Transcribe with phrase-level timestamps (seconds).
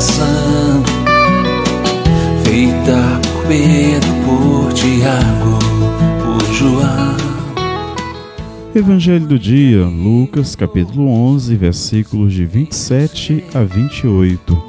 [0.00, 0.82] oração
[2.42, 5.58] feita por Pedro, por Tiago,
[6.24, 7.16] por João.
[8.74, 14.62] Evangelho do dia, Lucas capítulo 11, versículos de 27 a 28.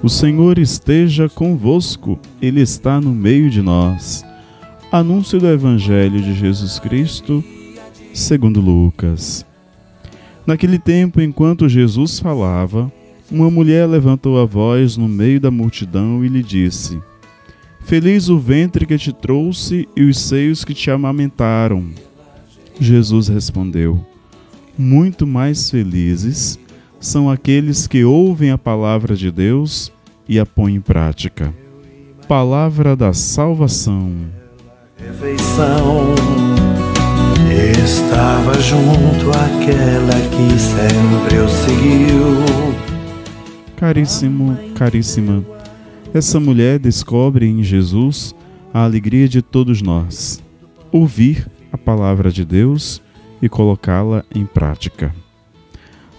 [0.00, 4.24] O Senhor esteja convosco, Ele está no meio de nós.
[4.92, 7.42] Anúncio do Evangelho de Jesus Cristo,
[8.14, 9.44] segundo Lucas.
[10.48, 12.90] Naquele tempo, enquanto Jesus falava,
[13.30, 16.98] uma mulher levantou a voz no meio da multidão e lhe disse:
[17.84, 21.90] Feliz o ventre que te trouxe e os seios que te amamentaram.
[22.80, 24.02] Jesus respondeu:
[24.78, 26.58] Muito mais felizes
[26.98, 29.92] são aqueles que ouvem a palavra de Deus
[30.26, 31.52] e a põem em prática.
[32.26, 34.14] Palavra da salvação.
[34.96, 36.14] Refeição
[37.88, 42.38] estava junto àquela que sempre o seguiu.
[43.74, 45.44] Caríssimo, caríssima,
[46.14, 48.32] essa mulher descobre em Jesus
[48.72, 50.40] a alegria de todos nós.
[50.92, 53.02] Ouvir a palavra de Deus
[53.42, 55.12] e colocá-la em prática.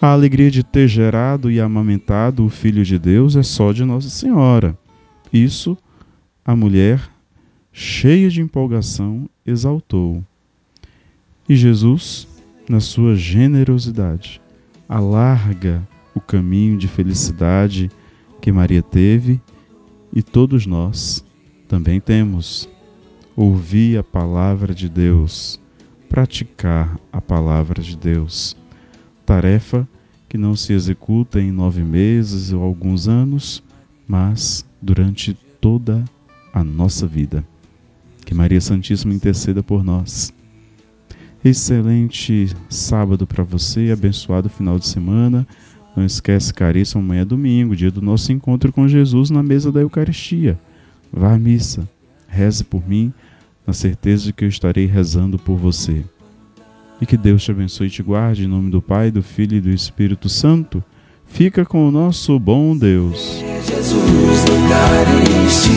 [0.01, 4.09] A alegria de ter gerado e amamentado o Filho de Deus é só de Nossa
[4.09, 4.77] Senhora.
[5.31, 5.77] Isso
[6.43, 7.09] a mulher,
[7.71, 10.21] cheia de empolgação, exaltou.
[11.47, 12.27] E Jesus,
[12.69, 14.39] na sua generosidade,
[14.87, 17.89] alarga o caminho de felicidade
[18.39, 19.41] que Maria teve
[20.13, 21.25] e todos nós
[21.67, 22.69] também temos.
[23.35, 25.59] Ouvir a palavra de Deus,
[26.07, 28.55] praticar a palavra de Deus.
[29.25, 29.87] Tarefa
[30.27, 33.63] que não se executa em nove meses ou alguns anos,
[34.07, 36.05] mas durante toda
[36.53, 37.43] a nossa vida.
[38.25, 40.31] Que Maria Santíssima interceda por nós.
[41.43, 45.47] Excelente sábado para você, abençoado final de semana.
[45.95, 49.79] Não esquece, caríssimo, amanhã é domingo, dia do nosso encontro com Jesus na mesa da
[49.79, 50.59] Eucaristia.
[51.11, 51.87] Vá à missa,
[52.27, 53.13] reze por mim,
[53.65, 56.03] na certeza de que eu estarei rezando por você.
[57.01, 59.61] E que Deus te abençoe e te guarde, em nome do Pai, do Filho e
[59.61, 60.83] do Espírito Santo.
[61.25, 63.41] Fica com o nosso bom Deus.
[63.65, 65.75] Jesus Eucaristia,